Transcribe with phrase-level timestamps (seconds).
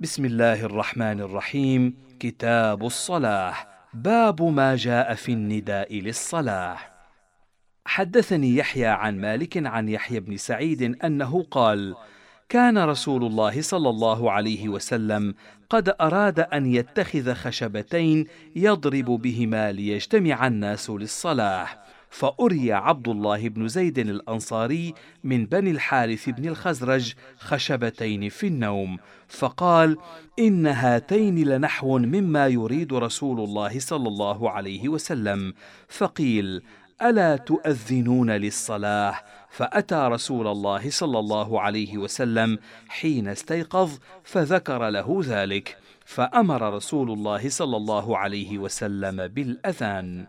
[0.00, 1.94] بسم الله الرحمن الرحيم.
[2.20, 3.54] كتاب الصلاة
[3.94, 6.76] باب ما جاء في النداء للصلاة
[7.84, 11.94] حدثني يحيى عن مالك عن يحيى بن سعيد أنه قال
[12.48, 15.34] كان رسول الله صلى الله عليه وسلم
[15.70, 18.26] قد أراد أن يتخذ خشبتين
[18.56, 21.68] يضرب بهما ليجتمع الناس للصلاه
[22.10, 28.98] فأري عبد الله بن زيد الأنصاري من بني الحارث بن الخزرج خشبتين في النوم
[29.28, 29.96] فقال
[30.38, 35.54] إن هاتين لنحو مما يريد رسول الله صلى الله عليه وسلم
[35.88, 36.62] فقيل
[37.02, 39.14] ألا تؤذنون للصلاة؟
[39.50, 42.58] فأتى رسول الله صلى الله عليه وسلم
[42.88, 50.26] حين استيقظ فذكر له ذلك فأمر رسول الله صلى الله عليه وسلم بالأذان.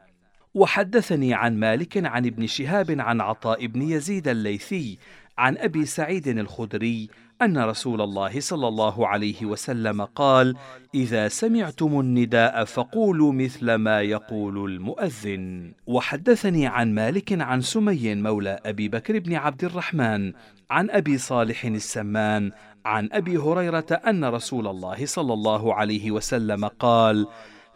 [0.53, 4.97] وحدثني عن مالك عن ابن شهاب عن عطاء بن يزيد الليثي
[5.37, 7.09] عن أبي سعيد الخدري
[7.41, 10.55] أن رسول الله صلى الله عليه وسلم قال
[10.95, 15.71] إذا سمعتم النداء فقولوا مثل ما يقول المؤذن.
[15.87, 20.33] وحدثني عن مالك عن سمي مولى أبي بكر بن عبد الرحمن
[20.69, 22.51] عن أبي صالح السمان
[22.85, 27.27] عن أبي هريرة أن رسول الله صلى الله عليه وسلم قال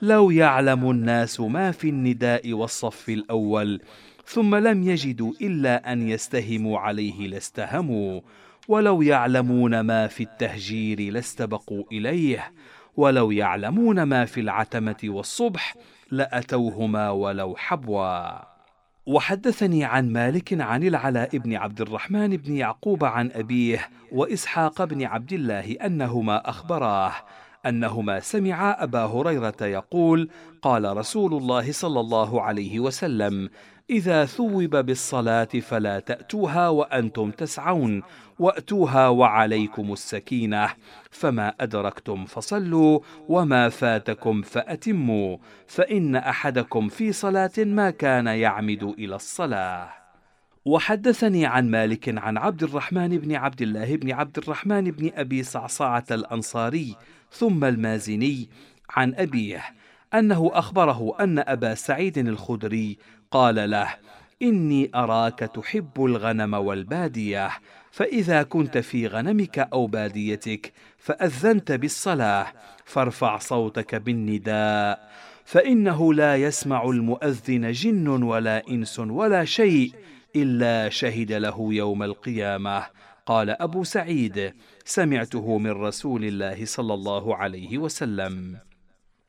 [0.02, 3.82] لو يعلم الناس ما في النداء والصف الأول
[4.26, 8.22] ثم لم يجدوا إلا أن يستهموا عليه لاستهموا
[8.68, 12.52] ولو يعلمون ما في التهجير لاستبقوا إليه
[12.98, 15.76] ولو يعلمون ما في العتمة والصبح
[16.12, 18.56] لأتوهما ولو حبوا.
[19.06, 25.34] وحدثني عن مالك عن العلاء بن عبد الرحمن بن يعقوب عن أبيه وإسحاق بن عبد
[25.34, 27.14] الله أنهما أخبراه
[27.66, 30.30] أنهما سمعا أبا هريرة يقول
[30.62, 33.50] قال رسول الله صلى الله عليه وسلم
[33.90, 38.04] إذا ثوب بالصلاة فلا تأتوها وأنتم تسعون
[38.40, 40.70] وأتوها وعليكم السكينة
[41.12, 43.00] فما أدركتم فصلوا
[43.30, 49.90] وما فاتكم فأتموا فإن أحدكم في صلاة ما كان يعمد إلى الصلاة.
[50.66, 56.06] وحدثني عن مالك عن عبد الرحمن بن عبد الله بن عبد الرحمن بن أبي صعصعة
[56.12, 56.96] الأنصاري
[57.32, 58.50] ثم المازني
[58.90, 59.64] عن أبيه
[60.14, 62.98] أنه أخبره أن أبا سعيد الخدري
[63.32, 63.96] قال له
[64.42, 67.50] إني أراك تحب الغنم والبادية
[67.92, 72.48] فإذا كنت في غنمك أو باديتك فأذنت بالصلاة
[72.86, 75.10] فارفع صوتك بالنداء
[75.46, 79.92] فإنه لا يسمع المؤذن جن ولا إنس ولا شيء
[80.36, 82.84] إلا شهد له يوم القيامة.
[83.26, 84.54] قال أبو سعيد
[84.86, 88.58] سمعته من رسول الله صلى الله عليه وسلم.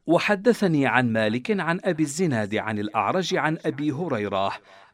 [0.07, 4.53] وحدثني عن مالك عن أبي الزناد عن الأعرج عن أبي هريرة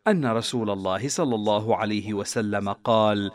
[0.08, 3.30] أن رسول الله صلى الله عليه وسلم قال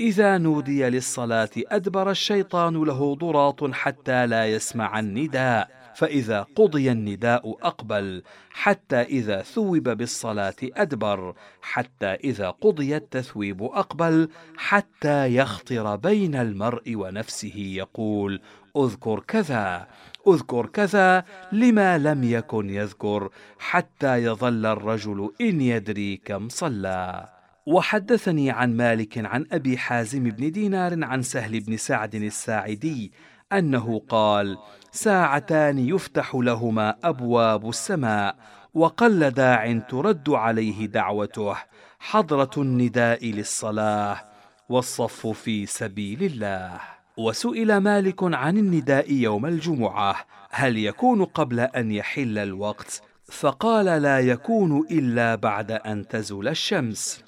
[0.00, 5.77] إذا نودي للصلاة أدبر الشيطان له ضراط حتى لا يسمع النداء.
[5.98, 15.34] فإذا قضي النداء أقبل حتى إذا ثوب بالصلاة أدبر حتى إذا قضي التثويب أقبل حتى
[15.36, 18.40] يخطر بين المرء ونفسه يقول
[18.76, 19.86] أذكر كذا
[20.28, 27.28] أذكر كذا لما لم يكن يذكر حتى يظل الرجل إن يدري كم صلى
[27.66, 33.12] وحدثني عن مالك عن أبي حازم بن دينار عن سهل بن سعد الساعدي
[33.52, 34.58] أنه قال
[34.92, 38.36] ساعتان يفتح لهما أبواب السماء
[38.74, 41.56] وقل داع ترد عليه دعوته
[41.98, 44.24] حضرة النداء للصلاة
[44.68, 46.80] والصف في سبيل الله.
[47.16, 50.16] وسئل مالك عن النداء يوم الجمعة
[50.50, 57.24] هل يكون قبل أن يحل الوقت؟ فقال لا يكون إلا بعد أن تزول الشمس.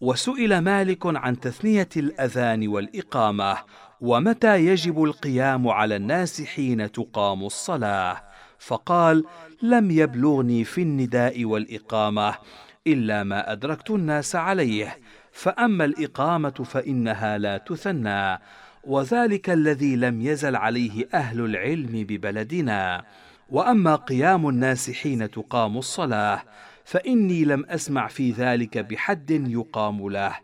[0.00, 3.56] وسئل مالك عن تثنية الأذان والإقامة
[4.00, 8.22] ومتى يجب القيام على الناس حين تقام الصلاة؟
[8.58, 9.24] فقال
[9.62, 12.34] لم يبلغني في النداء والإقامة
[12.86, 14.98] إلا ما أدركت الناس عليه
[15.32, 18.38] فأما الإقامة فإنها لا تثنى
[18.84, 23.04] وذلك الذي لم يزل عليه أهل العلم ببلدنا.
[23.50, 26.42] وأما قيام الناس حين تقام الصلاة
[26.84, 30.36] فإني لم أسمع في ذلك بحد يقام له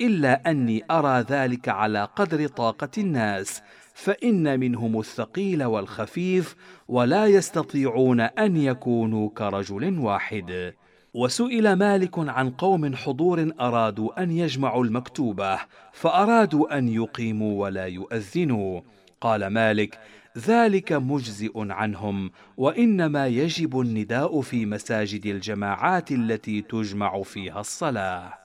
[0.00, 3.62] إلا أني أرى ذلك على قدر طاقة الناس
[3.94, 6.56] فإن منهم الثقيل والخفيف
[6.88, 10.74] ولا يستطيعون أن يكونوا كرجل واحد.
[11.14, 15.58] وسئل مالك عن قوم حضور أرادوا أن يجمعوا المكتوبة
[15.92, 18.80] فأرادوا أن يقيموا ولا يؤذنوا.
[19.20, 19.98] قال مالك
[20.38, 28.39] ذلك مجزئ عنهم وإنما يجب النداء في مساجد الجماعات التي تجمع فيها الصلاة.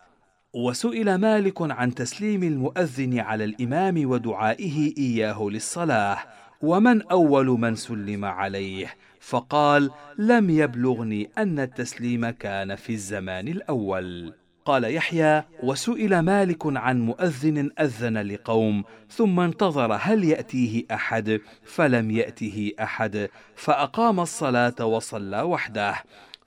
[0.56, 6.18] وسئل مالك عن تسليم المؤذن على الإمام ودعائه إياه للصلاة
[6.62, 14.34] ومن أول من سلم عليه؟ فقال لم يبلغني أن التسليم كان في الزمان الأول
[14.66, 22.72] قال يحيى وسئل مالك عن مؤذن أذن لقوم ثم انتظر هل يأتيه أحد؟ فلم يأته
[22.82, 25.96] أحد فأقام الصلاة وصلى وحده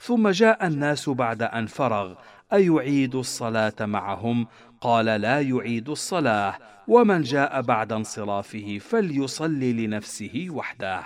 [0.00, 2.14] ثم جاء الناس بعد أن فرغ
[2.52, 4.46] أيعيد الصلاة معهم؟
[4.80, 6.58] قال لا يعيد الصلاة
[6.88, 11.02] ومن جاء بعد انصرافه فليصلي لنفسه وحده.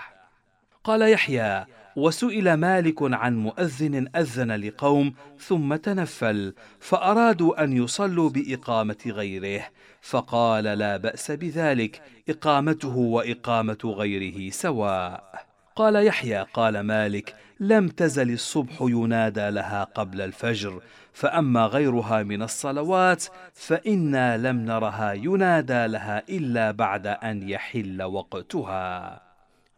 [0.84, 1.64] قال يحيى
[1.96, 9.62] وسئل مالك عن مؤذن أذن لقوم ثم تنفل فأرادوا أن يصلوا بإقامة غيره
[10.00, 15.52] فقال لا بأس بذلك إقامته وإقامة غيره سواء.
[15.76, 20.80] قال يحيى قال مالك لم تزل الصبح ينادى لها قبل الفجر
[21.12, 23.24] فأما غيرها من الصلوات
[23.54, 29.20] فإنا لم نرها ينادى لها إلا بعد أن يحل وقتها.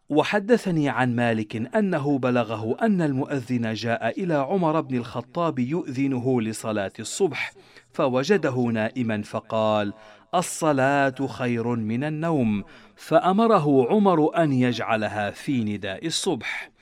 [0.08, 7.52] وحدثني عن مالك أنه بلغه أن المؤذن جاء إلى عمر بن الخطاب يؤذنه لصلاة الصبح
[7.92, 9.92] فوجده نائما فقال
[10.34, 12.64] الصلاة خير من النوم
[12.96, 16.73] فأمره عمر أن يجعلها في نداء الصبح.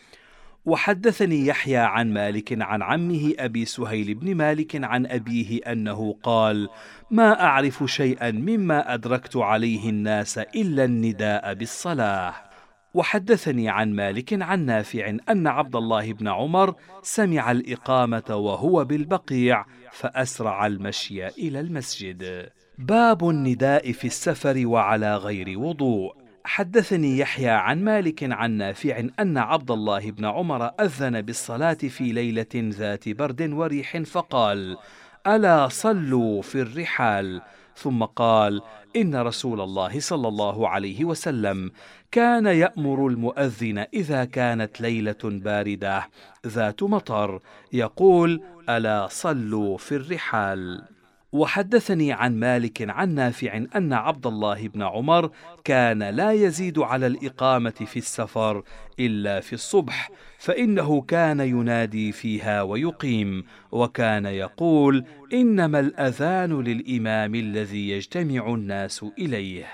[0.64, 6.68] وحدثني يحيى عن مالك عن عمه أبي سهيل بن مالك عن أبيه أنه قال
[7.10, 12.34] ما أعرف شيئا مما أدركت عليه الناس إلا النداء بالصلاة.
[12.94, 20.66] وحدثني عن مالك عن نافع أن عبد الله بن عمر سمع الإقامة وهو بالبقيع فأسرع
[20.66, 22.48] المشي إلى المسجد.
[22.78, 26.21] باب النداء في السفر وعلى غير وضوء.
[26.44, 32.46] حدثني يحيى عن مالك عن نافع أن عبد الله بن عمر أذن بالصلاة في ليلة
[32.54, 34.76] ذات برد وريح فقال
[35.26, 37.42] ألا صلوا في الرحال؟
[37.76, 38.62] ثم قال
[38.96, 41.70] إن رسول الله صلى الله عليه وسلم
[42.10, 46.08] كان يأمر المؤذن إذا كانت ليلة باردة
[46.46, 47.40] ذات مطر
[47.72, 50.82] يقول ألا صلوا في الرحال؟
[51.32, 55.30] وحدثني عن مالك عن نافع أن عبد الله بن عمر
[55.64, 58.62] كان لا يزيد على الإقامة في السفر
[59.00, 68.54] إلا في الصبح فإنه كان ينادي فيها ويقيم وكان يقول إنما الأذان للإمام الذي يجتمع
[68.54, 69.66] الناس إليه.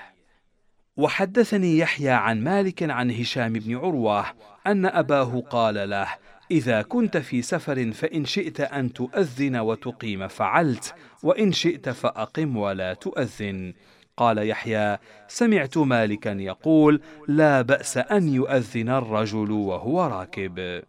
[0.97, 4.25] وحدثني يحيى عن مالك عن هشام بن عروة
[4.67, 6.07] أن أباه قال له
[6.51, 10.93] إذا كنت في سفر فإن شئت أن تؤذن وتقيم فعلت
[11.23, 13.73] وإن شئت فأقم ولا تؤذن.
[14.17, 14.97] قال يحيى
[15.27, 20.81] سمعت مالكا يقول لا بأس أن يؤذن الرجل وهو راكب.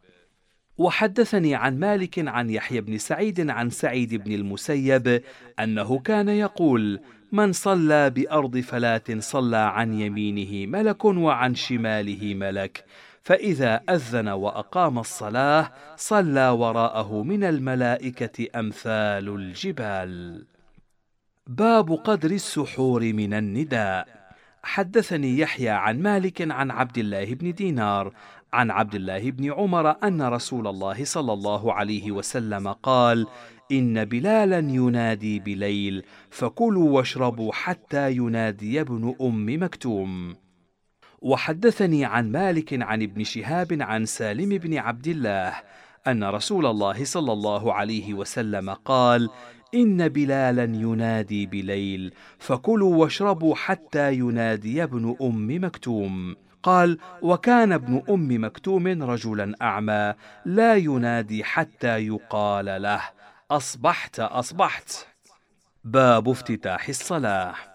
[0.79, 5.23] وحدثني عن مالك عن يحيى بن سعيد عن سعيد بن المسيب
[5.61, 7.01] أنه كان يقول
[7.33, 12.85] من صلى بأرض فلاه صلى عن يمينه ملك وعن شماله ملك.
[13.31, 20.45] فإذا أذن وأقام الصلاة صلى وراءه من الملائكة أمثال الجبال.
[21.47, 24.09] باب قدر السحور من النداء.
[24.63, 28.15] حدثني يحيى عن مالك عن عبد الله بن دينار
[28.53, 33.27] عن عبد الله بن عمر أن رسول الله صلى الله عليه وسلم قال
[33.73, 40.35] إن بلالا ينادي بليل فكلوا واشربوا حتى ينادي ابن أم مكتوم.
[41.21, 45.55] وحدثني عن مالك عن ابن شهاب عن سالم بن عبد الله
[46.07, 49.31] أن رسول الله صلى الله عليه وسلم قال
[49.75, 56.37] إن بلالا ينادي بليل فكلوا واشربوا حتى ينادي ابن أم مكتوم.
[56.63, 63.03] قال وكان ابن أم مكتوم رجلا أعمى لا ينادي حتى يقال له
[63.51, 64.93] أصبحت أصبحت.
[65.85, 67.70] باب افتتاح الصلاة.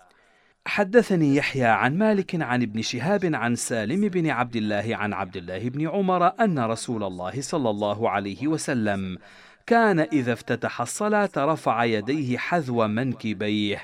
[0.67, 5.69] حدثني يحيى عن مالك عن ابن شهاب عن سالم بن عبد الله عن عبد الله
[5.69, 9.17] بن عمر أن رسول الله صلى الله عليه وسلم
[9.67, 13.81] كان إذا افتتح الصلاة رفع يديه حذو منكبيه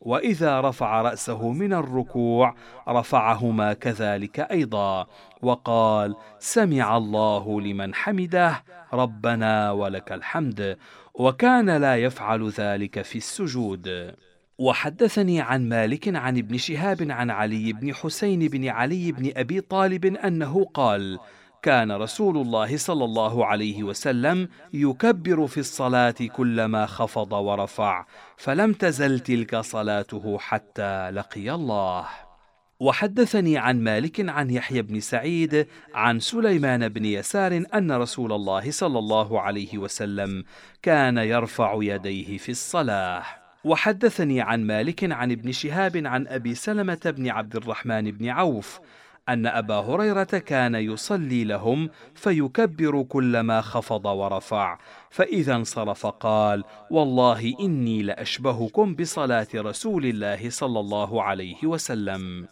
[0.00, 2.54] وإذا رفع رأسه من الركوع
[2.88, 5.06] رفعهما كذلك أيضا
[5.42, 8.62] وقال سمع الله لمن حمده
[8.92, 10.76] ربنا ولك الحمد
[11.14, 14.14] وكان لا يفعل ذلك في السجود.
[14.58, 20.06] وحدثني عن مالك عن ابن شهاب عن علي بن حسين بن علي بن أبي طالب
[20.06, 21.18] أنه قال
[21.62, 28.06] كان رسول الله صلى الله عليه وسلم يكبر في الصلاة كلما خفض ورفع
[28.36, 32.06] فلم تزل تلك صلاته حتى لقي الله.
[32.80, 38.98] وحدثني عن مالك عن يحيى بن سعيد عن سليمان بن يسار أن رسول الله صلى
[38.98, 40.44] الله عليه وسلم
[40.82, 43.43] كان يرفع يديه في الصلاة.
[43.64, 48.80] وحدثني عن مالك عن ابن شهاب عن أبي سلمة بن عبد الرحمن بن عوف
[49.28, 54.78] أن أبا هريرة كان يصلي لهم فيكبر كلما خفض ورفع
[55.10, 62.46] فإذا انصرف قال والله إني لأشبهكم بصلاة رسول الله صلى الله عليه وسلم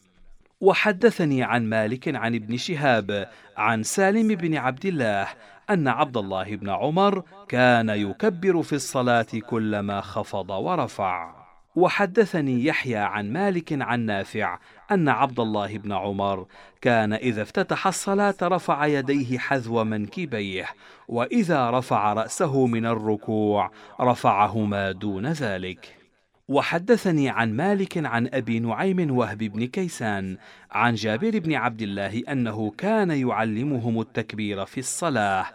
[0.61, 5.28] وحدثني عن مالك عن ابن شهاب عن سالم بن عبد الله
[5.71, 11.42] أن عبد الله بن عمر كان يكبر في الصلاة كلما خفض ورفع.
[11.76, 14.59] وحدثني يحيى عن مالك عن نافع
[14.90, 16.47] أن عبد الله بن عمر
[16.81, 20.66] كان إذا افتتح الصلاة رفع يديه حذو منكبيه
[21.09, 26.01] وإذا رفع رأسه من الركوع رفعهما دون ذلك.
[26.49, 30.37] وحدثني عن مالك عن أبي نعيم وهب بن كيسان
[30.71, 35.47] عن جابر بن عبد الله أنه كان يعلمهم التكبير في الصلاة.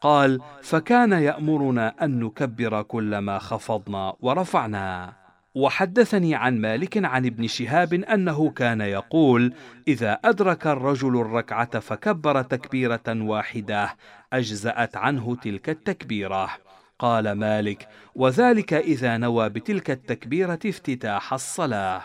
[0.00, 5.12] قال فكان يأمرنا أن نكبر كلما خفضنا ورفعنا.
[5.54, 9.54] وحدثني عن مالك عن ابن شهاب أنه كان يقول
[9.88, 13.96] إذا أدرك الرجل الركعة فكبر تكبيرة واحدة
[14.32, 16.65] أجزأت عنه تلك التكبيرة.
[16.98, 22.02] قال مالك وذلك إذا نوى بتلك التكبيرة افتتاح الصلاة.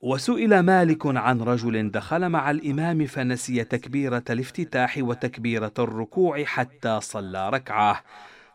[0.00, 8.00] وسئل مالك عن رجل دخل مع الإمام فنسي تكبيرة الافتتاح وتكبيرة الركوع حتى صلى ركعة.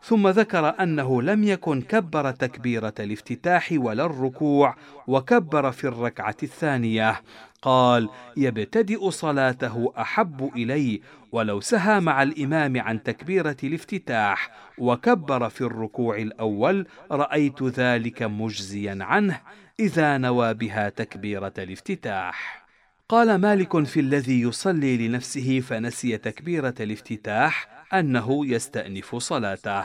[0.02, 4.76] ثم ذكر أنه لم يكن كبر تكبيرة الافتتاح ولا الركوع
[5.06, 7.20] وكبر في الركعة الثانية.
[7.62, 11.00] قال يبتدئ صلاته أحب إلي
[11.32, 19.40] ولو سهى مع الإمام عن تكبيرة الافتتاح وكبر في الركوع الأول رأيت ذلك مجزيا عنه
[19.80, 22.66] إذا نوى بها تكبيرة الافتتاح.
[23.08, 29.84] قال مالك في الذي يصلي لنفسه فنسي تكبيرة الافتتاح أنه يستأنف صلاته.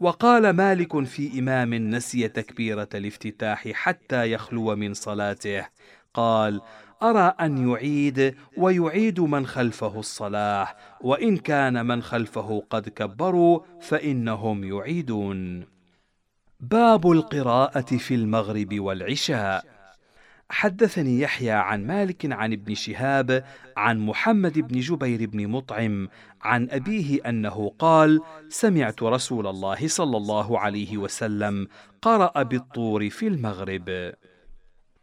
[0.00, 5.66] وقال مالك في إمام نسي تكبيرة الافتتاح حتى يخلو من صلاته.
[6.14, 6.60] قال
[7.02, 10.68] أرى أن يعيد ويعيد من خلفه الصلاه
[11.00, 15.66] وإن كان من خلفه قد كبروا فإنهم يعيدون.
[16.60, 19.76] باب القراءة في المغرب والعشاء.
[20.48, 23.44] حدثني يحيى عن مالك عن ابن شهاب
[23.76, 26.08] عن محمد بن جبير بن مطعم
[26.42, 31.68] عن أبيه أنه قال سمعت رسول الله صلى الله عليه وسلم
[32.02, 34.12] قرأ بالطور في المغرب.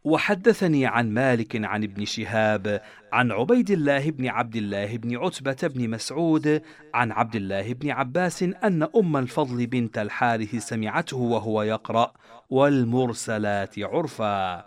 [0.04, 2.80] وحدثني عن مالك عن ابن شهاب
[3.12, 6.62] عن عبيد الله بن عبد الله بن عتبة بن مسعود
[6.94, 12.12] عن عبد الله بن عباس أن أم الفضل بنت الحارث سمعته وهو يقرأ
[12.50, 14.64] والمرسلات عرفا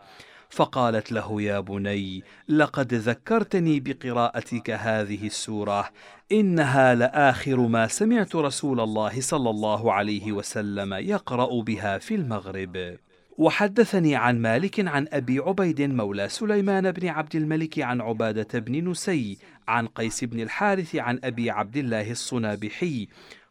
[0.50, 5.90] فقالت له يا بني لقد ذكرتني بقراءتك هذه السورة
[6.32, 12.98] إنها لآخر ما سمعت رسول الله صلى الله عليه وسلم يقرأ بها في المغرب
[13.38, 19.38] وحدثني عن مالك عن أبي عبيد مولى سليمان بن عبد الملك عن عبادة بن نسي
[19.68, 23.08] عن قيس بن الحارث عن أبي عبد الله الصنابحي.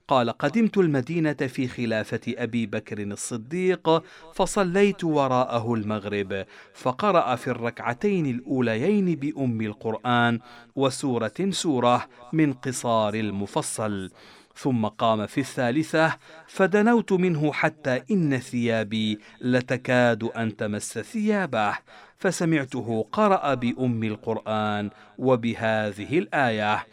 [0.08, 4.02] قال قدمت المدينة في خلافة أبي بكر الصديق
[4.34, 10.40] فصليت وراءه المغرب فقرأ في الركعتين الأوليين بأم القرآن
[10.76, 14.10] وسورة سورة من قصار المفصل.
[14.56, 21.78] ثم قام في الثالثة فدنوت منه حتى إن ثيابي لتكاد أن تمس ثيابه
[22.18, 26.86] فسمعته قرأ بأم القرآن وبهذه الآية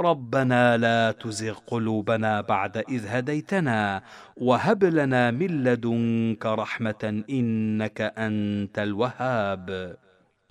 [0.00, 4.02] ربنا لا تزغ قلوبنا بعد إذ هديتنا
[4.36, 9.96] وهب لنا من لدنك رحمة إنك أنت الوهاب.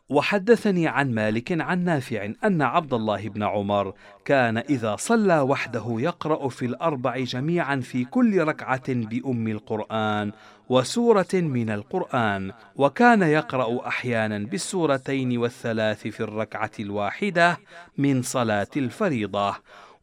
[0.10, 3.94] وحدثني عن مالك عن نافع أن عبد الله بن عمر
[4.26, 10.32] كان إذا صلى وحده يقرأ في الأربع جميعا في كل ركعة بأم القرآن
[10.70, 17.58] وسورة من القرآن وكان يقرأ أحيانا بالسورتين والثلاث في الركعة الواحدة
[17.98, 19.56] من صلاة الفريضة.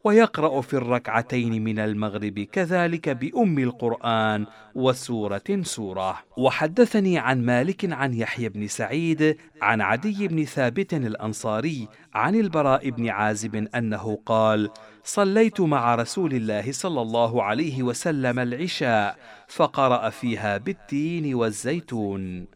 [0.04, 6.18] ويقرأ في الركعتين من المغرب كذلك بأم القرآن وسورة سورة.
[6.36, 13.08] وحدثني عن مالك عن يحيى بن سعيد عن عدي بن ثابت الأنصاري عن البراء بن
[13.08, 14.70] عازب أنه قال
[15.04, 22.46] صليت مع رسول الله صلى الله عليه وسلم العشاء فقرأ فيها بالتين والزيتون.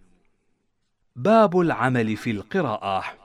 [1.16, 3.23] باب العمل في القراءة.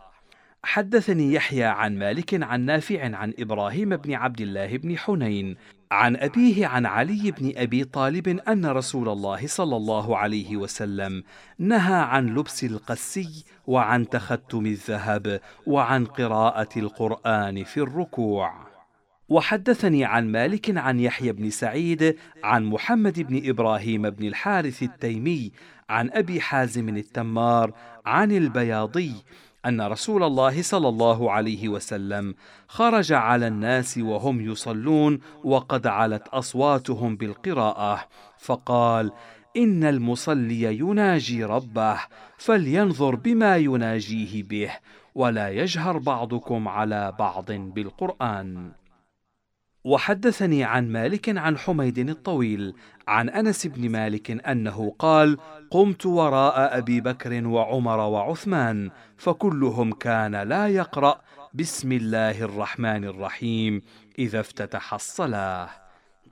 [0.63, 5.56] حدثني يحيى عن مالك عن نافع عن إبراهيم بن عبد الله بن حنين
[5.92, 11.24] عن أبيه عن علي بن أبي طالب أن رسول الله صلى الله عليه وسلم
[11.60, 18.70] نهى عن لبس القسي وعن تختم الذهب وعن قراءة القرآن في الركوع.
[19.30, 25.51] وحدثني عن مالك عن يحيى بن سعيد عن محمد بن إبراهيم بن الحارث التيمي
[25.89, 27.74] عن أبي حازم التمار
[28.06, 29.13] عن البياضي
[29.66, 32.36] أن رسول الله صلى الله عليه وسلم
[32.68, 39.12] خرج على الناس وهم يصلون وقد علت أصواتهم بالقراءة فقال
[39.58, 42.00] إن المصلي يناجي ربه
[42.38, 44.72] فلينظر بما يناجيه به
[45.16, 48.72] ولا يجهر بعضكم على بعض بالقرآن.
[49.89, 52.74] وحدثني عن مالك عن حميد الطويل
[53.08, 55.38] عن أنس بن مالك أنه قال
[55.72, 61.22] قمت وراء أبي بكر وعمر وعثمان فكلهم كان لا يقرأ
[61.53, 63.81] بسم الله الرحمن الرحيم
[64.19, 65.69] إذا افتتح الصلاة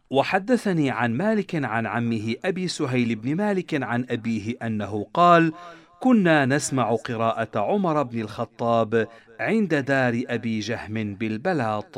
[0.09, 5.53] وحدثني عن مالك عن عمه أبي سهيل بن مالك عن أبيه أنه قال
[5.99, 9.07] كنا نسمع قراءة عمر بن الخطاب
[9.39, 11.97] عند دار أبي جهم بالبلاط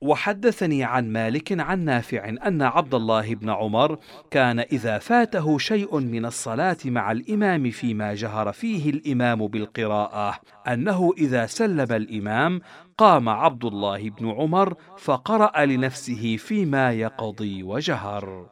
[0.00, 3.98] وحدثني عن مالك عن نافع أن عبد الله بن عمر
[4.30, 11.46] كان إذا فاته شيء من الصلاة مع الإمام فيما جهر فيه الإمام بالقراءة أنه إذا
[11.46, 12.60] سلم الإمام
[12.98, 18.46] قام عبد الله بن عمر فقرأ لنفسه فيما يقضي وجهر.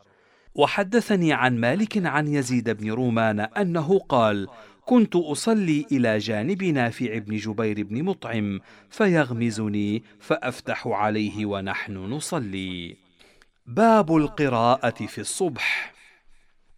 [0.54, 4.48] وحدثني عن مالك عن يزيد بن رومان أنه قال
[4.87, 8.61] كنت أصلي إلى جانب نافع بن جبير بن مطعم
[8.91, 12.97] فيغمزني فأفتح عليه ونحن نصلي.
[13.67, 15.95] باب القراءة في الصبح.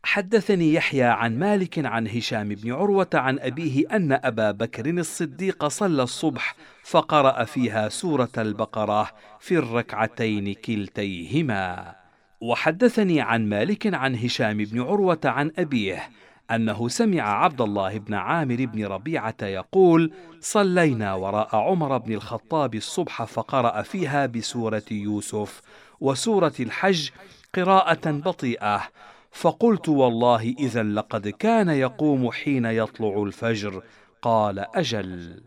[0.04, 6.02] حدثني يحيى عن مالك عن هشام بن عروة عن أبيه أن أبا بكر الصديق صلى
[6.02, 9.10] الصبح فقرأ فيها سورة البقرة
[9.40, 11.94] في الركعتين كلتيهما.
[12.40, 16.08] وحدثني عن مالك عن هشام بن عروة عن أبيه
[16.50, 23.24] أنه سمع عبد الله بن عامر بن ربيعة يقول صلينا وراء عمر بن الخطاب الصبح
[23.24, 25.62] فقرأ فيها بسورة يوسف
[26.00, 27.10] وسورة الحج
[27.54, 28.82] قراءة بطيئة.
[29.32, 33.82] فقلت والله إذا لقد كان يقوم حين يطلع الفجر.
[34.22, 35.42] قال أجل.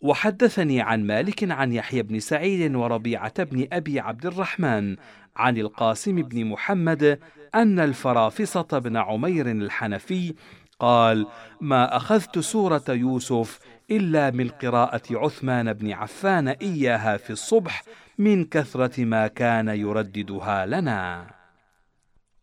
[0.00, 4.96] وحدثني عن مالك عن يحيى بن سعيد وربيعة بن أبي عبد الرحمن
[5.36, 7.18] عن القاسم بن محمد
[7.54, 10.34] أن الفرافصة بن عمير الحنفي
[10.80, 11.26] قال:
[11.60, 17.82] ما أخذت سورة يوسف إلا من قراءة عثمان بن عفان إياها في الصبح
[18.18, 21.26] من كثرة ما كان يرددها لنا.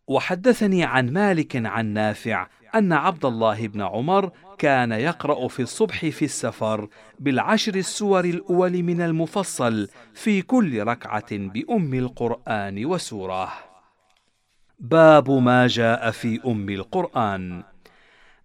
[0.06, 6.24] وحدثني عن مالك عن نافع أن عبد الله بن عمر كان يقرأ في الصبح في
[6.24, 6.88] السفر
[7.18, 13.52] بالعشر السور الأول من المفصل في كل ركعة بأم القرآن وسورة.
[14.80, 17.62] باب ما جاء في أم القرآن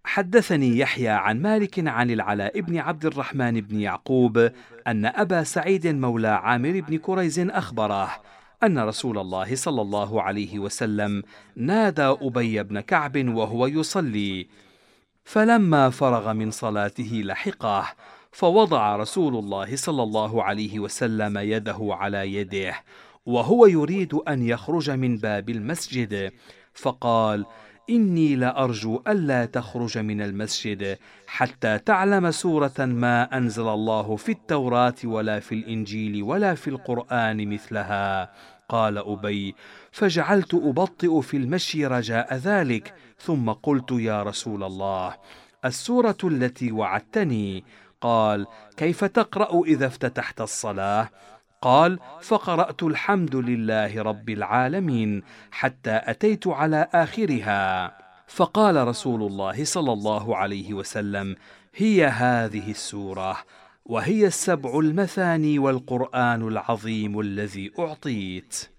[0.04, 4.50] حدثني يحيى عن مالك عن العلاء بن عبد الرحمن بن يعقوب
[4.86, 8.10] أن أبا سعيد مولى عامر بن كريز أخبره
[8.62, 11.22] أن رسول الله صلى الله عليه وسلم
[11.56, 14.46] نادى أبي بن كعب وهو يصلي
[15.30, 17.86] فلما فرغ من صلاته لحقه
[18.32, 22.74] فوضع رسول الله صلى الله عليه وسلم يده على يده
[23.26, 26.32] وهو يريد أن يخرج من باب المسجد.
[26.74, 27.46] فقال
[27.90, 35.40] إني لأرجو ألا تخرج من المسجد حتى تعلم سورة ما أنزل الله في التوراة ولا
[35.40, 38.32] في الإنجيل ولا في القرآن مثلها
[38.68, 39.54] قال أبي
[39.92, 45.16] فجعلت أبطئ في المشي رجاء ذلك ثم قلت يا رسول الله
[45.64, 47.64] السورة التي وعدتني؟
[48.00, 51.10] قال كيف تقرأ إذا افتتحت الصلاة؟
[51.62, 57.92] قال فقرأت الحمد لله رب العالمين حتى أتيت على آخرها.
[58.26, 61.36] فقال رسول الله صلى الله عليه وسلم
[61.74, 63.36] هي هذه السورة
[63.84, 68.70] وهي السبع المثاني والقرآن العظيم الذي أعطيت.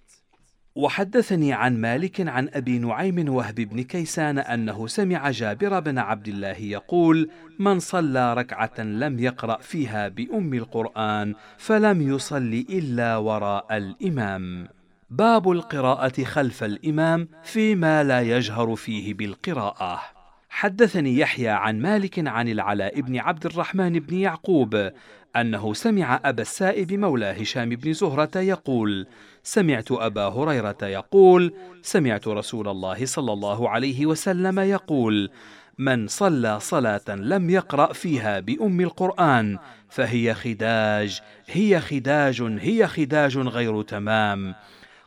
[0.76, 6.58] وحدثني عن مالك عن أبي نعيم وهب بن كيسان أنه سمع جابر بن عبد الله
[6.58, 7.30] يقول
[7.60, 14.68] من صلى ركعة لم يقرأ فيها بأم القرآن فلم يصل إلا وراء الإمام.
[15.10, 20.02] باب القراءة خلف الإمام فيما لا يجهر فيه بالقراءة.
[20.50, 24.92] حدثني يحيى عن مالك عن العلاء بن عبد الرحمن بن يعقوب
[25.36, 29.08] أنه سمع أبا السائب مولى هشام بن زهرة يقول
[29.44, 35.30] سمعت أبا هريرة يقول سمعت رسول الله صلى الله عليه وسلم يقول
[35.78, 39.58] من صلى صلاة لم يقرأ فيها بأم القرآن
[39.90, 44.56] فهي خداج هي خداج هي خداج غير تمام.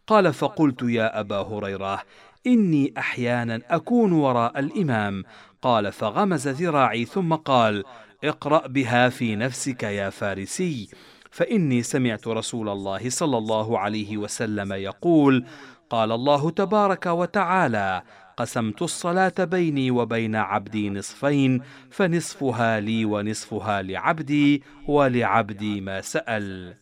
[0.07, 2.03] قال فقلت يا أبا هريرة
[2.47, 5.25] إني أحيانا أكون وراء الإمام.
[5.63, 7.85] قال فغمز ذراعي ثم قال
[8.25, 10.89] اقرأ بها في نفسك يا فارسي.
[11.35, 15.45] فإني سمعت رسول الله صلى الله عليه وسلم يقول
[15.91, 18.03] قال الله تبارك وتعالى
[18.37, 26.75] قسمت الصلاة بيني وبين عبدي نصفين فنصفها لي ونصفها لعبدي ولعبدي ما سأل.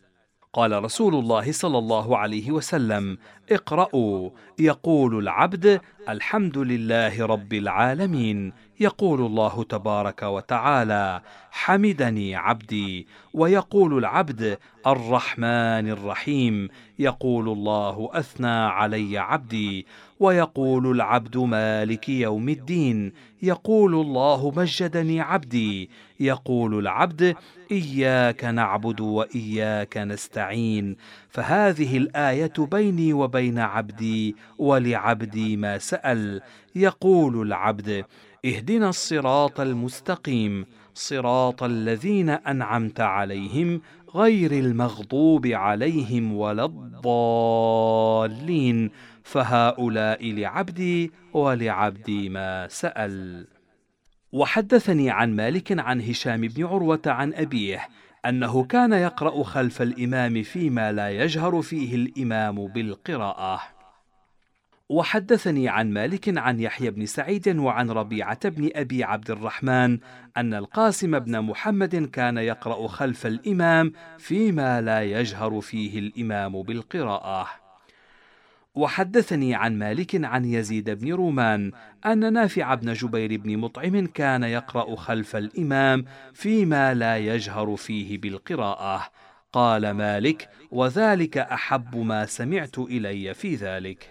[0.53, 3.19] قال رسول الله صلى الله عليه وسلم
[3.55, 4.31] اقرأوا.
[4.59, 8.53] يقول العبد الحمد لله رب العالمين.
[8.81, 13.07] يقول الله تبارك وتعالى حمدني عبدي.
[13.35, 16.69] ويقول العبد الرحمن الرحيم.
[16.99, 19.87] يقول الله أثنى علي عبدي.
[20.21, 23.13] ويقول العبد مالك يوم الدين.
[23.43, 25.91] يقول الله مجدني عبدي.
[26.21, 27.37] يقول العبد
[27.73, 30.97] إياك نعبد وإياك نستعين.
[31.29, 36.41] فهذه الآية بيني وبين عبدي ولعبدي ما سأل
[36.75, 38.05] يقول العبد
[38.45, 43.81] اهدنا الصراط المستقيم صراط الذين أنعمت عليهم
[44.15, 46.65] غير المغضوب عليهم ولا
[47.85, 48.91] الضالين
[49.23, 53.47] فهؤلاء لعبدي ولعبدي ما سأل.
[54.33, 57.89] وحدثني عن مالك عن هشام بن عروة عن أبيه
[58.27, 63.61] أنه كان يقرأ خلف الإمام فيما لا يجهر فيه الإمام بالقراءة.
[64.89, 69.99] وحدثني عن مالك عن يحيى بن سعيد وعن ربيعة بن أبي عبد الرحمن
[70.37, 77.62] أن القاسم بن محمد كان يقرأ خلف الإمام فيما لا يجهر فيه الإمام بالقراءة.
[78.75, 81.73] وحدثني عن مالك عن يزيد بن رومان
[82.07, 86.05] أن نافع بن جبير بن مطعم كان يقرأ خلف الإمام
[86.35, 89.09] فيما لا يجهر فيه بالقراءة.
[89.53, 94.09] قال مالك وذلك أحب ما سمعت إلي في ذلك.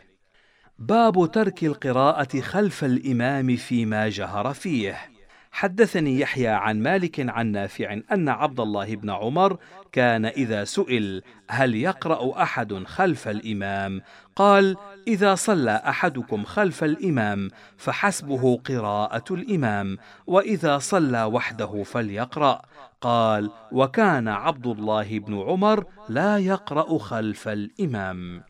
[0.80, 5.12] باب ترك القراءة خلف الإمام فيما جهر فيه.
[5.52, 9.58] حدثني يحيى عن مالك عن نافع أن عبد الله بن عمر
[9.92, 14.02] كان إذا سئل هل يقرأ أحد خلف الإمام؟
[14.36, 22.62] قال إذا صلى أحدكم خلف الإمام فحسبه قراءة الإمام وإذا صلى وحده فليقرأ.
[23.02, 28.44] قال وكان عبد الله بن عمر لا يقرأ خلف الإمام.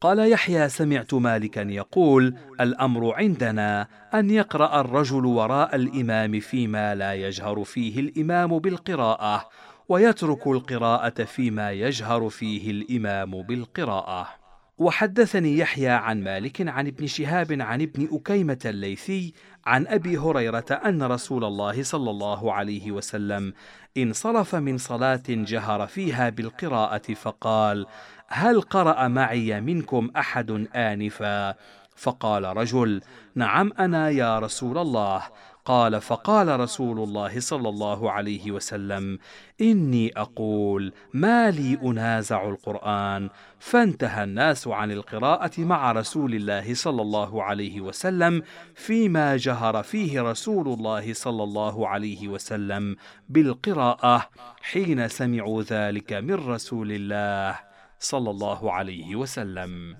[0.00, 7.64] قال يحيى سمعت مالكا يقول الأمر عندنا أن يقرأ الرجل وراء الإمام فيما لا يجهر
[7.64, 9.48] فيه الإمام بالقراءة
[9.88, 14.45] ويترك القراءة فيما يجهر فيه الإمام بالقراءة.
[14.78, 19.32] وحدثني يحيى عن مالك عن ابن شهاب عن ابن أكيمة الليثي
[19.66, 23.52] عن أبي هريرة أن رسول الله صلى الله عليه وسلم
[23.96, 27.86] انصرف من صلاة جهر فيها بالقراءة فقال:
[28.28, 31.54] هل قرأ معي منكم أحد آنفا؟
[31.96, 33.00] فقال رجل:
[33.34, 35.22] نعم أنا يا رسول الله.
[35.66, 39.18] قال فقال رسول الله صلى الله عليه وسلم
[39.60, 43.30] إني أقول ما لي أنازع القرآن.
[43.58, 48.42] فانتهى الناس عن القراءة مع رسول الله صلى الله عليه وسلم
[48.74, 52.96] فيما جهر فيه رسول الله صلى الله عليه وسلم
[53.28, 54.28] بالقراءة
[54.62, 57.58] حين سمعوا ذلك من رسول الله
[57.98, 59.96] صلى الله عليه وسلم.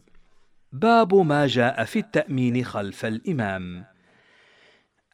[0.72, 3.95] باب ما جاء في التأمين خلف الإمام.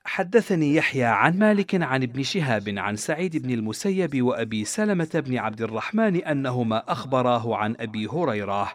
[0.05, 5.63] حدثني يحيى عن مالك عن ابن شهاب عن سعيد بن المسيب وأبي سلمة بن عبد
[5.63, 8.73] الرحمن أنهما أخبراه عن أبي هريرة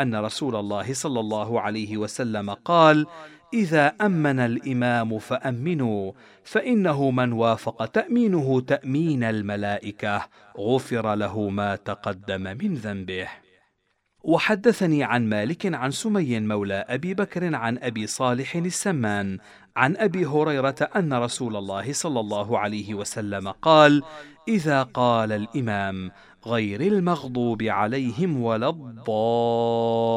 [0.00, 3.06] أن رسول الله صلى الله عليه وسلم قال
[3.54, 6.12] إذا أمن الإمام فأمنوا
[6.44, 13.28] فإنه من وافق تأمينه تأمين الملائكة غفر له ما تقدم من ذنبه.
[14.24, 19.38] وحدثني عن مالك عن سمي مولى أبي بكر عن أبي صالح السمان
[19.76, 24.02] عن أبي هريرة أن رسول الله صلى الله عليه وسلم قال
[24.48, 26.10] إذا قال الإمام
[26.46, 30.16] غير المغضوب عليهم ولا الضالين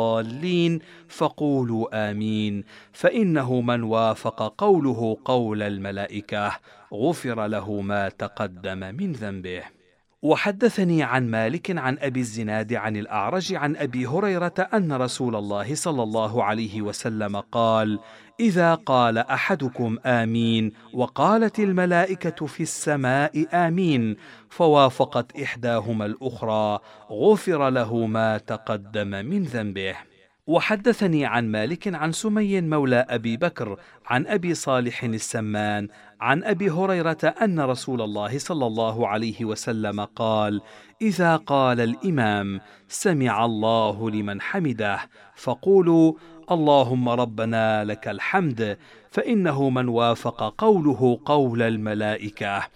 [1.07, 6.51] فقولوا آمين فإنه من وافق قوله قول الملائكة
[6.93, 9.78] غفر له ما تقدم من ذنبه.
[10.21, 16.03] وحدثني عن مالك عن أبي الزناد عن الأعرج عن أبي هريرة أن رسول الله صلى
[16.03, 17.99] الله عليه وسلم قال
[18.39, 24.15] إذا قال أحدكم آمين وقالت الملائكة في السماء آمين
[24.49, 26.79] فوافقت إحداهما الأخرى
[27.11, 30.08] غفر له ما تقدم من ذنبه.
[30.49, 35.87] وحدثني عن مالك عن سمي مولى أبي بكر عن أبي صالح السمان
[36.21, 40.61] عن أبي هريرة أن رسول الله صلى الله عليه وسلم قال
[41.01, 44.99] إذا قال الإمام سمع الله لمن حمده
[45.35, 46.13] فقولوا
[46.51, 48.77] اللهم ربنا لك الحمد
[49.11, 52.67] فإنه من وافق قوله قول الملائكة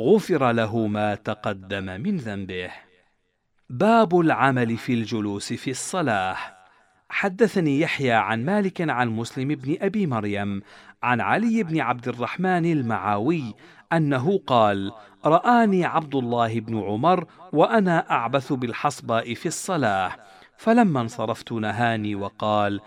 [0.00, 2.70] غفر له ما تقدم من ذنبه.
[3.70, 6.57] باب العمل في الجلوس في الصلاة.
[7.08, 10.62] حدثني يحيى عن مالك عن مسلم بن أبي مريم
[11.02, 13.54] عن علي بن عبد الرحمن المعاوي
[13.92, 14.92] أنه قال
[15.24, 20.12] رآني عبد الله بن عمر وأنا أعبث بالحصباء في الصلاة
[20.56, 22.80] فلما انصرفت نهاني وقال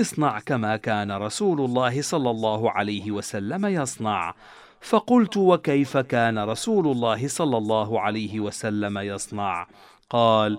[0.00, 4.34] اصنع كما كان رسول الله صلى الله عليه وسلم يصنع
[4.80, 9.66] فقلت وكيف كان رسول الله صلى الله عليه وسلم يصنع؟
[10.10, 10.58] قال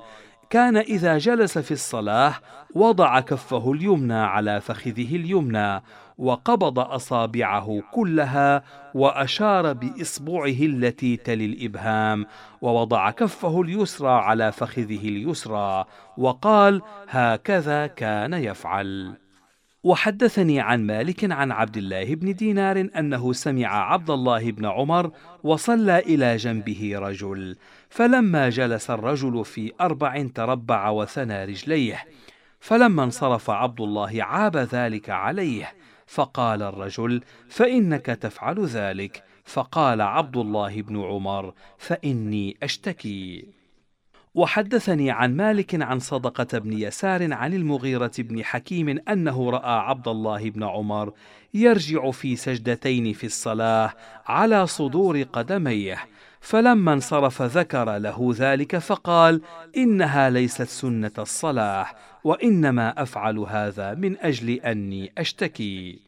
[0.49, 2.33] كان إذا جلس في الصلاة
[2.75, 5.83] وضع كفه اليمنى على فخذه اليمنى
[6.17, 12.25] وقبض أصابعه كلها وأشار بإصبعه التي تلي الإبهام
[12.61, 15.85] ووضع كفه اليسرى على فخذه اليسرى
[16.17, 19.17] وقال هكذا كان يفعل.
[19.83, 25.11] وحدثني عن مالك عن عبد الله بن دينار أنه سمع عبد الله بن عمر
[25.43, 27.55] وصلى إلى جنبه رجل
[27.89, 32.05] فلما جلس الرجل في أربع تربع وثنى رجليه
[32.59, 35.73] فلما انصرف عبد الله عاب ذلك عليه
[36.07, 43.47] فقال الرجل فإنك تفعل ذلك فقال عبد الله بن عمر فإني أشتكي
[44.35, 50.49] وحدثني عن مالك عن صدقة بن يسار عن المغيرة بن حكيم أنه رأى عبد الله
[50.49, 51.13] بن عمر
[51.53, 53.93] يرجع في سجدتين في الصلاة
[54.25, 55.97] على صدور قدميه
[56.47, 59.41] فلما انصرف ذكر له ذلك فقال
[59.77, 61.85] إنها ليست سنة الصلاة
[62.23, 65.99] وإنما أفعل هذا من أجل أني أشتكي.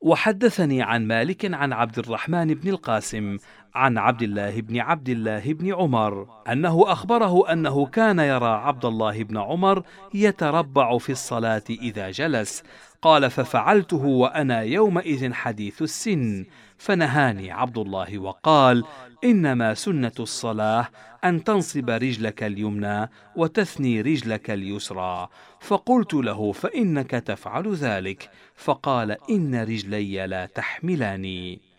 [0.00, 3.38] وحدثني عن مالك عن عبد الرحمن بن القاسم
[3.74, 9.22] عن عبد الله بن عبد الله بن عمر أنه أخبره أنه كان يرى عبد الله
[9.22, 9.82] بن عمر
[10.14, 12.62] يتربع في الصلاة إذا جلس
[13.02, 16.44] قال ففعلته وأنا يومئذ حديث السن
[16.84, 18.84] فنهاني عبد الله وقال
[19.24, 20.88] إنما سنة الصلاة
[21.24, 25.28] أن تنصب رجلك اليمنى وتثني رجلك اليسرى.
[25.60, 31.73] فقلت له فإنك تفعل ذلك؟ فقال إن رجلي لا تحملاني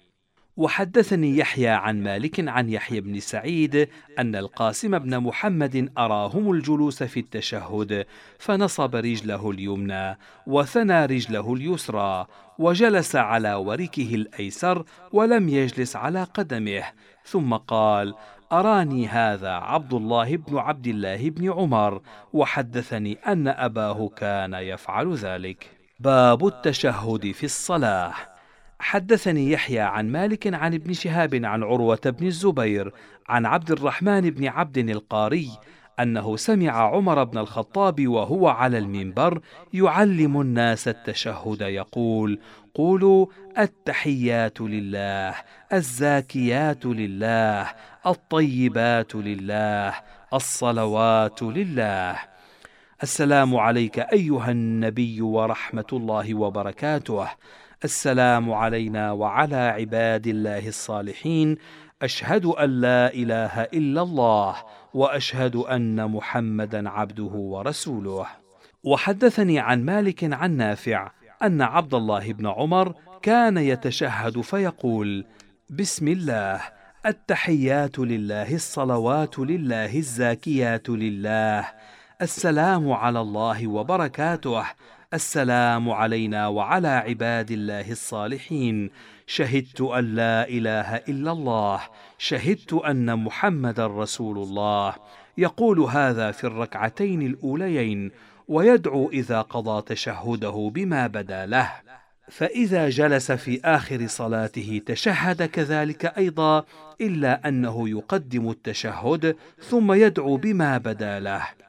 [0.57, 3.89] وحدثني يحيى عن مالك عن يحيى بن سعيد
[4.19, 8.05] أن القاسم بن محمد أراهم الجلوس في التشهد
[8.39, 12.27] فنصب رجله اليمنى وثنى رجله اليسرى
[12.59, 16.83] وجلس على وركه الأيسر ولم يجلس على قدمه
[17.25, 18.15] ثم قال
[18.51, 22.01] أراني هذا عبد الله بن عبد الله بن عمر
[22.33, 25.69] وحدثني أن أباه كان يفعل ذلك.
[25.99, 28.35] باب التشهد في الصلاة.
[28.86, 32.93] حدثني يحيى عن مالك عن ابن شهاب عن عروة بن الزبير
[33.30, 35.50] عن عبد الرحمن بن عبد القاري
[36.00, 39.41] أنه سمع عمر بن الخطاب وهو على المنبر
[39.74, 42.39] يعلم الناس التشهد يقول
[42.76, 45.36] قولوا التحيات لله
[45.74, 47.67] الزاكيات لله
[48.06, 49.93] الطيبات لله
[50.34, 52.15] الصلوات لله.
[53.04, 57.28] السلام عليك أيها النبي ورحمة الله وبركاته.
[57.86, 61.58] السلام علينا وعلى عباد الله الصالحين.
[62.02, 64.56] أشهد أن لا إله إلا الله
[64.93, 68.26] وأشهد أن محمدا عبده ورسوله.
[68.84, 71.12] وحدثني عن مالك عن نافع
[71.43, 75.26] أن عبد الله بن عمر كان يتشهد فيقول
[75.69, 76.62] بسم الله
[77.06, 81.67] التحيات لله الصلوات لله الزاكيات لله
[82.21, 84.63] السلام على الله وبركاته
[85.15, 88.89] السلام علينا وعلى عباد الله الصالحين.
[89.28, 91.82] شهدت أن لا إله إلا الله.
[92.17, 94.95] شهدت أن محمدا رسول الله.
[95.38, 98.12] يقول هذا في الركعتين الأوليين
[98.47, 101.71] ويدعو إذا قضى تشهده بما بدا له.
[102.32, 106.65] فإذا جلس في آخر صلاته تشهد كذلك أيضا
[107.01, 111.64] إلا أنه يقدم التشهد ثم يدعو بما بدا له.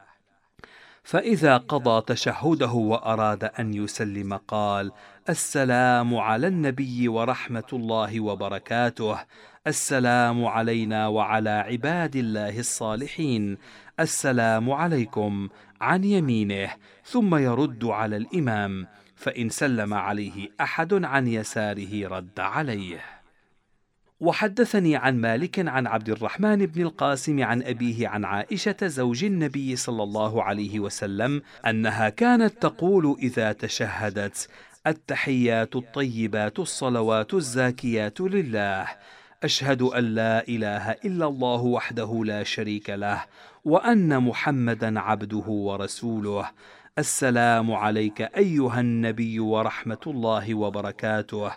[1.07, 4.91] فإذا قضى تشهده وأراد أن يسلم قال
[5.29, 9.17] السلام على النبي ورحمة الله وبركاته.
[9.67, 13.57] السلام علينا وعلى عباد الله الصالحين.
[13.99, 15.49] السلام عليكم
[15.81, 16.69] عن يمينه.
[17.05, 23.16] ثم يرد على الإمام فإن سلم عليه أحد عن يساره رد عليه.
[24.19, 30.03] وحدثني عن مالك عن عبد الرحمن بن القاسم عن أبيه عن عائشة زوج النبي صلى
[30.03, 34.49] الله عليه وسلم أنها كانت تقول إذا تشهدت
[34.87, 38.87] التحيات الطيبات الصلوات الزاكيات لله.
[39.43, 43.25] أشهد أن لا إله إلا الله وحده لا شريك له
[43.65, 46.49] وأن محمدا عبده ورسوله.
[46.99, 51.51] السلام عليك أيها النبي ورحمة الله وبركاته.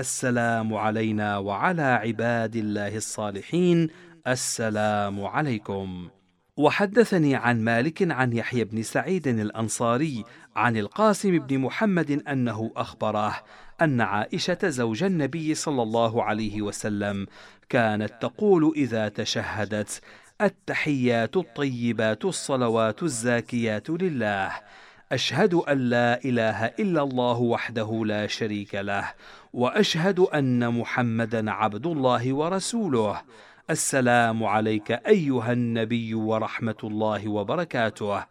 [0.00, 3.88] السلام علينا وعلى عباد الله الصالحين.
[4.26, 6.08] السلام عليكم.
[6.56, 10.24] وحدثني عن مالك عن يحيى بن سعيد الأنصاري
[10.56, 13.36] عن القاسم بن محمد أنه أخبره
[13.80, 17.26] أن عائشة زوج النبي صلى الله عليه وسلم
[17.68, 20.00] كانت تقول إذا تشهدت
[20.40, 24.52] التحيات الطيبات الصلوات الزاكيات لله.
[25.12, 29.12] أشهد أن لا إله إلا الله وحده لا شريك له
[29.52, 33.22] وأشهد أن محمدا عبد الله ورسوله.
[33.70, 38.24] السلام عليك أيها النبي ورحمة الله وبركاته.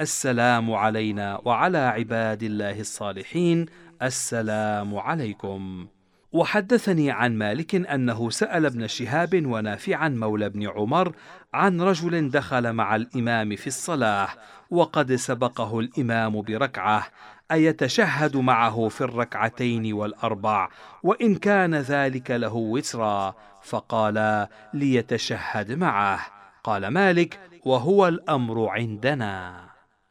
[0.00, 3.66] السلام علينا وعلى عباد الله الصالحين.
[4.02, 5.86] السلام عليكم.
[6.34, 11.12] وحدثني عن مالك أنه سأل ابن شهاب ونافعا مولى بن عمر
[11.54, 14.28] عن رجل دخل مع الإمام في الصلاة
[14.70, 17.06] وقد سبقه الإمام بركعة
[17.52, 20.68] أيتشهد معه في الركعتين والأربع
[21.02, 26.20] وإن كان ذلك له وترا؟ فقال ليتشهد معه.
[26.64, 29.64] قال مالك وهو الأمر عندنا.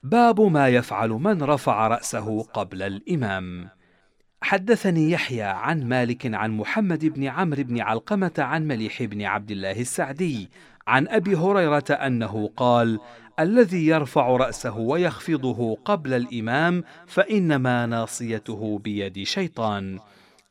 [0.03, 3.69] باب ما يفعل من رفع رأسه قبل الإمام.
[4.43, 9.81] حدثني يحيى عن مالك عن محمد بن عمرو بن علقمة عن مليح بن عبد الله
[9.81, 10.49] السعدي
[10.87, 12.99] عن أبي هريرة أنه قال
[13.39, 19.99] الذي يرفع رأسه ويخفضه قبل الإمام فإنما ناصيته بيد شيطان.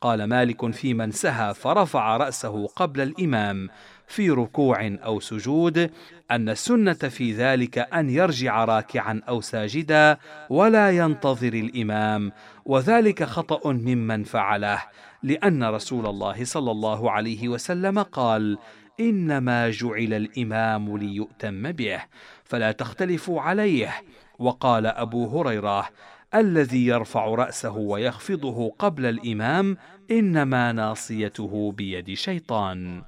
[0.00, 3.68] قال مالك في من سهى فرفع رأسه قبل الإمام
[4.06, 5.90] في ركوع أو سجود
[6.30, 10.18] أن السنة في ذلك أن يرجع راكعا أو ساجدا
[10.50, 12.32] ولا ينتظر الإمام.
[12.64, 14.82] وذلك خطأ ممن فعله
[15.22, 18.58] لأن رسول الله صلى الله عليه وسلم قال
[19.00, 22.00] إنما جعل الإمام ليؤتم به
[22.44, 23.94] فلا تختلفوا عليه
[24.38, 25.88] وقال أبو هريرة
[26.34, 29.76] الذي يرفع رأسه ويخفضه قبل الإمام
[30.10, 33.02] إنما ناصيته بيد شيطان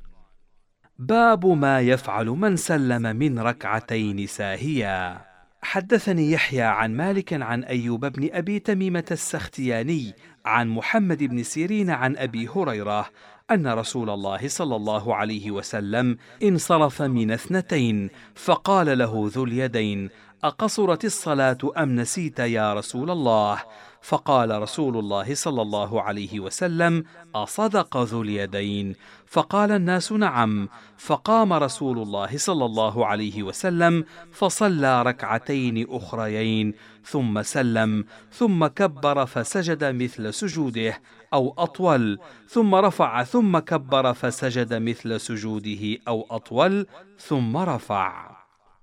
[0.99, 5.21] باب ما يفعل من سلم من ركعتين ساهيا.
[5.63, 12.17] حدثني يحيى عن مالك عن أيوب بن أبي تميمة السختياني عن محمد بن سيرين عن
[12.17, 13.07] أبي هريرة
[13.51, 20.11] أن رسول الله صلى الله عليه وسلم انصرف من اثنتين فقال له ذو اليدين
[20.45, 23.63] أقصرت الصلاة أم نسيت يا رسول الله؟
[24.03, 27.05] فقال رسول الله صلى الله عليه وسلم
[27.35, 28.95] أصدق ذو اليدين.
[29.27, 30.69] فقال الناس نعم.
[30.99, 39.85] فقام رسول الله صلى الله عليه وسلم فصلى ركعتين أخريين ثم سلم ثم كبر فسجد
[39.85, 41.01] مثل سجوده
[41.33, 46.87] أو أطول ثم رفع ثم كبر فسجد مثل سجوده أو أطول
[47.19, 48.34] ثم رفع.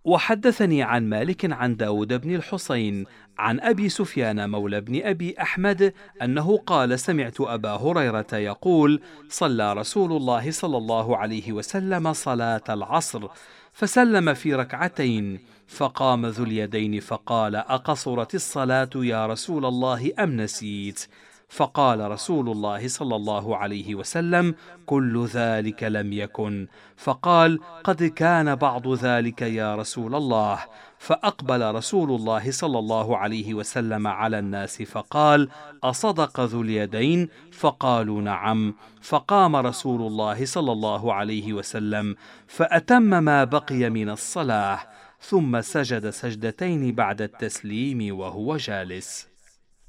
[0.04, 3.06] وحدثني عن مالك عن داود بن الحصين
[3.38, 10.12] عن أبي سفيان مولى بن أبي أحمد أنه قال سمعت أبا هريرة يقول صلى رسول
[10.12, 13.28] الله صلى الله عليه وسلم صلاة العصر
[13.74, 21.08] فسلم في ركعتين فقام ذو اليدين فقال أقصرت الصلاة يا رسول الله أم نسيت؟
[21.52, 26.68] فقال رسول الله صلى الله عليه وسلم كل ذلك لم يكن.
[26.98, 30.60] فقال قد كان بعض ذلك يا رسول الله.
[30.98, 35.50] فأقبل رسول الله صلى الله عليه وسلم على الناس فقال
[35.84, 38.74] أصدق ذو اليدين؟ فقالوا نعم.
[39.02, 42.16] فقام رسول الله صلى الله عليه وسلم
[42.48, 44.80] فأتم ما بقي من الصلاة
[45.22, 49.31] ثم سجد سجدتين بعد التسليم وهو جالس.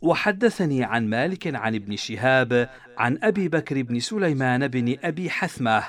[0.02, 5.82] وحدثني عن مالك عن ابن شهاب عن أبي بكر بن سليمان بن أبي حثمة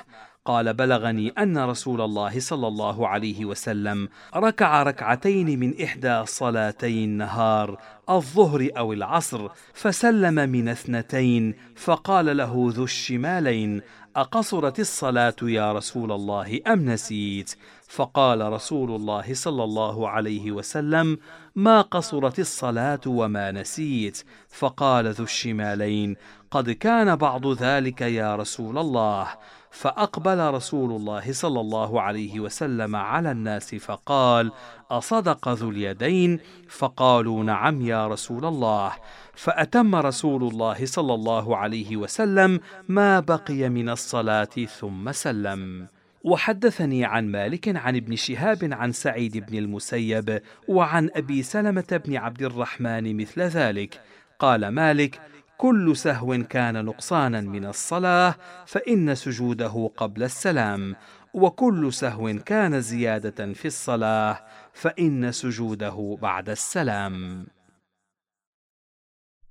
[0.44, 7.78] قال بلغني أن رسول الله صلى الله عليه وسلم ركع ركعتين من إحدى صلاتي النهار
[8.10, 13.82] الظهر أو العصر فسلم من اثنتين فقال له ذو الشمالين
[14.16, 17.54] أقصرت الصلاة يا رسول الله أم نسيت؟
[17.88, 21.18] فقال رسول الله صلى الله عليه وسلم
[21.56, 26.16] ما قصرت الصلاة وما نسيت فقال ذو الشمالين
[26.50, 29.28] قد كان بعض ذلك يا رسول الله.
[29.70, 34.52] فأقبل رسول الله صلى الله عليه وسلم على الناس فقال
[34.90, 38.92] أصدق ذو اليدين؟ فقالوا نعم يا رسول الله.
[39.34, 45.88] فأتم رسول الله صلى الله عليه وسلم ما بقي من الصلاة ثم سلم.
[46.24, 52.42] وحدثني عن مالك عن ابن شهاب عن سعيد بن المسيب وعن أبي سلمة بن عبد
[52.42, 54.00] الرحمن مثل ذلك.
[54.38, 55.20] قال مالك
[55.56, 58.34] كل سهو كان نقصانا من الصلاة
[58.66, 60.96] فإن سجوده قبل السلام
[61.34, 67.46] وكل سهو كان زيادة في الصلاة فإن سجوده بعد السلام.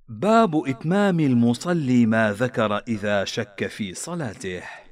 [0.08, 4.83] باب إتمام المصلي ما ذكر إذا شك في صلاته.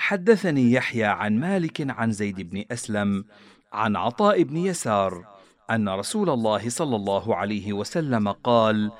[0.00, 3.24] حدثني يحيى عن مالك عن زيد بن أسلم
[3.72, 5.24] عن عطاء بن يسار
[5.70, 8.92] أن رسول الله صلى الله عليه وسلم قال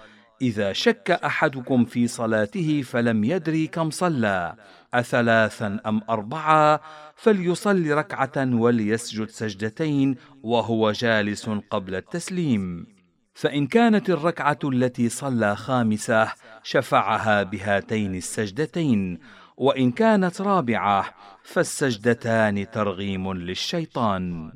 [0.42, 4.54] إذا شك أحدكم في صلاته فلم يدري كم صلى
[4.94, 6.80] اثلاثا أم اربعه
[7.16, 12.86] فليصل ركعة وليسجد سجدتين وهو جالس قبل التسليم.
[13.34, 16.32] فإن كانت الركعة التي صلى خامسة
[16.62, 19.18] شفعها بهاتين السجدتين
[19.60, 24.52] وإن كانت رابعة فالسجدتان ترغيم للشيطان.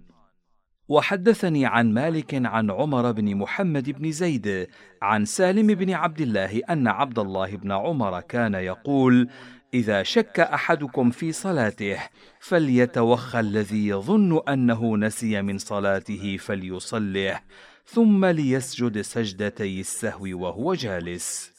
[0.89, 4.69] وحدثني عن مالك عن عمر بن محمد بن زيد
[5.03, 9.29] عن سالم بن عبد الله أن عبد الله بن عمر كان يقول
[9.75, 11.99] إذا شك أحدكم في صلاته
[12.41, 17.45] فليتوخى الذي يظن أنه نسي من صلاته فليصلح
[17.87, 21.54] ثم ليسجد سجدتي السهو وهو جالس.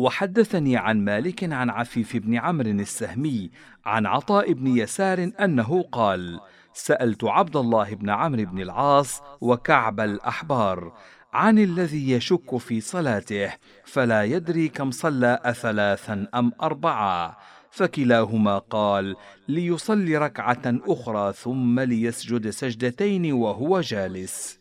[0.00, 3.50] وحدثني عن مالك عن عفيف بن عمرو السهمي
[3.84, 6.40] عن عطاء بن يسار أنه قال
[6.74, 10.92] سألت عبد الله بن عمرو بن العاص وكعب الأحبار
[11.32, 13.52] عن الذي يشك في صلاته
[13.84, 17.38] فلا يدري كم صلى اثلاثا أم اربعه
[17.70, 19.16] فكلاهما قال
[19.48, 24.59] ليصلي ركعة أخرى ثم ليسجد سجدتين وهو جالس.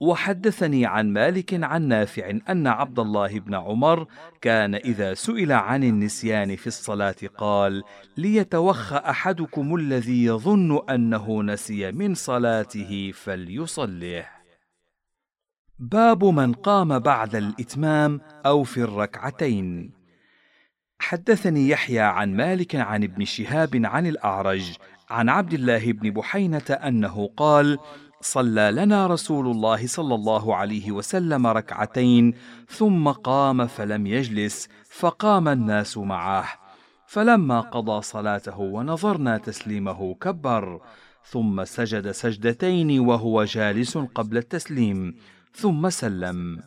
[0.00, 4.06] وحدثني عن مالك عن نافع أن عبد الله بن عمر
[4.40, 7.82] كان إذا سئل عن النسيان في الصلاة قال
[8.16, 14.26] ليتوخى أحدكم الذي يظن أنه نسي من صلاته فليصله
[15.78, 19.92] باب من قام بعد الإتمام أو في الركعتين.
[21.00, 24.76] حدثني يحيى عن مالك عن ابن شهاب عن الأعرج
[25.10, 27.78] عن عبد الله بن بحينة أنه قال
[28.20, 32.34] صلى لنا رسول الله صلى الله عليه وسلم ركعتين
[32.68, 36.48] ثم قام فلم يجلس فقام الناس معه.
[37.06, 40.80] فلما قضى صلاته ونظرنا تسليمه كبر
[41.24, 45.14] ثم سجد سجدتين وهو جالس قبل التسليم
[45.52, 46.62] ثم سلم.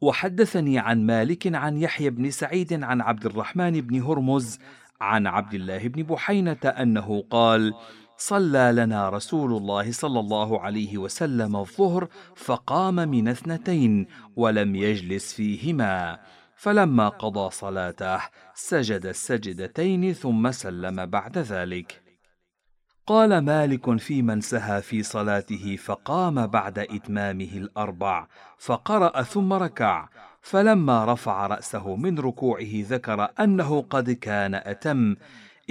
[0.00, 4.58] وحدثني عن مالك عن يحيى بن سعيد عن عبد الرحمن بن هرمز
[5.00, 7.74] عن عبد الله بن بحينة أنه قال
[8.20, 14.06] صلى لنا رسول الله صلى الله عليه وسلم الظهر فقام من اثنتين
[14.36, 16.18] ولم يجلس فيهما.
[16.56, 18.20] فلما قضى صلاته
[18.54, 22.02] سجد السجدتين ثم سلم بعد ذلك.
[23.06, 28.26] قال مالك في من سهى في صلاته فقام بعد إتمامه الأربع
[28.58, 30.08] فقرأ ثم ركع.
[30.42, 35.16] فلما رفع رأسه من ركوعه ذكر أنه قد كان أتم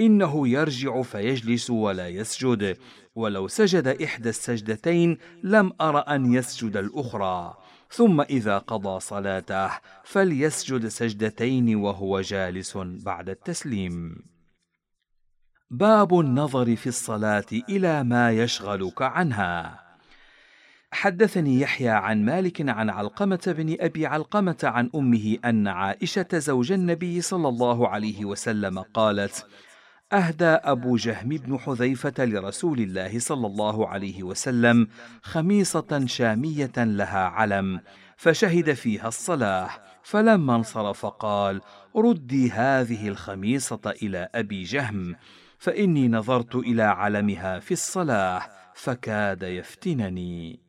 [0.00, 2.76] إنه يرجع فيجلس ولا يسجد.
[3.14, 7.54] ولو سجد إحدى السجدتين لم أر أن يسجد الأخرى.
[7.90, 9.70] ثم إذا قضى صلاته
[10.04, 14.16] فليسجد سجدتين وهو جالس بعد التسليم.
[15.70, 19.80] باب النظر في الصلاة إلى ما يشغلك عنها.
[20.92, 27.20] حدثني يحيى عن مالك عن علقمة بن أبي علقمة عن أمه أن عائشة زوج النبي
[27.20, 29.46] صلى الله عليه وسلم قالت
[30.12, 34.88] أهدى أبو جهم بن حذيفة لرسول الله صلى الله عليه وسلم
[35.22, 37.80] خميصة شامية لها علم
[38.16, 39.70] فشهد فيها الصلاة
[40.02, 41.60] فلما انصرف قال
[41.96, 45.16] ردي هذه الخميصة إلى أبي جهم
[45.58, 48.42] فإني نظرت إلى علمها في الصلاة
[48.74, 50.60] فكاد يفتنني.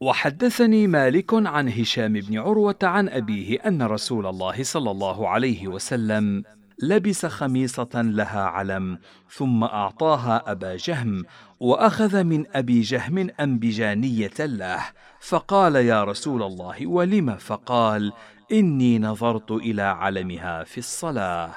[0.00, 6.44] وحدثني مالك عن هشام بن عروة عن أبيه أن رسول الله صلى الله عليه وسلم
[6.82, 8.98] لبس خميصة لها علم
[9.30, 11.24] ثم أعطاها أبا جهم
[11.60, 14.84] وأخذ من أبي جهم أنبجانية له
[15.20, 18.12] فقال يا رسول الله ولم؟ فقال
[18.52, 21.54] إني نظرت إلى علمها في الصلاة.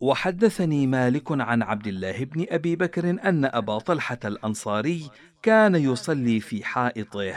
[0.00, 5.10] وحدثني مالك عن عبد الله بن أبي بكر أن أبا طلحة الأنصاري
[5.42, 7.34] كان يصلي في حائطه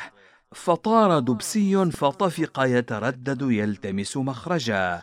[0.51, 5.01] فطار دبسي فطفق يتردد يلتمس مخرجا.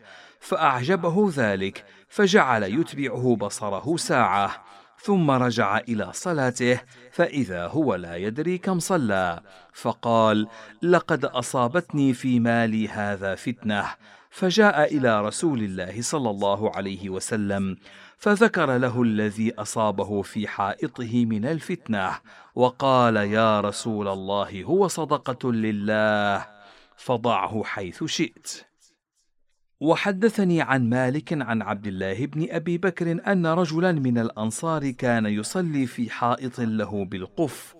[0.49, 4.65] فأعجبه ذلك فجعل يتبعه بصره ساعة
[5.01, 6.81] ثم رجع إلى صلاته
[7.13, 9.41] فإذا هو لا يدري كم صلى
[9.73, 10.49] فقال
[10.83, 13.85] لقد أصابتني في مالي هذا فتنة.
[14.31, 17.77] فجاء إلى رسول الله صلى الله عليه وسلم
[18.19, 22.11] فذكر له الذي أصابه في حائطه من الفتنة
[22.55, 26.47] وقال يا رسول الله هو صدقة لله
[26.97, 28.68] فضعه حيث شئت.
[29.81, 35.87] وحدثني عن مالك عن عبد الله بن أبي بكر أن رجلا من الأنصار كان يصلي
[35.87, 37.75] في حائط له بالقف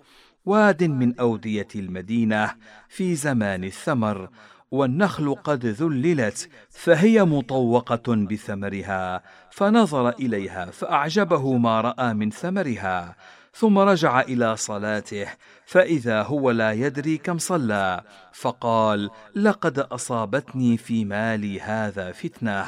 [0.45, 2.55] واد من أودية المدينة
[2.89, 4.29] في زمان الثمر
[4.71, 13.15] والنخل قد ذللت فهي مطوقة بثمرها فنظر إليها فأعجبه ما رأى من ثمرها.
[13.53, 15.27] ثم رجع إلى صلاته
[15.65, 18.01] فإذا هو لا يدري كم صلى
[18.33, 22.65] فقال لقد أصابتني في مالي هذا فتنة.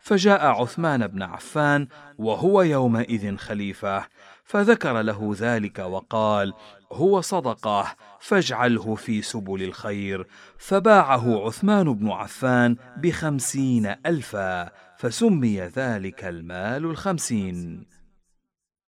[0.00, 4.06] فجاء عثمان بن عفان وهو يومئذ خليفة
[4.44, 6.54] فذكر له ذلك وقال
[6.92, 10.26] هو صدقة فاجعله في سبل الخير.
[10.58, 17.86] فباعه عثمان بن عفان بخمسين ألفا فسمي ذلك المال الخمسين.